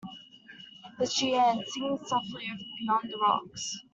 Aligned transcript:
It 0.93 0.97
was 0.97 1.13
Jeanne 1.13 1.63
singing 1.67 1.99
softly 2.07 2.49
over 2.51 2.63
beyond 2.79 3.11
the 3.11 3.17
rocks. 3.19 3.79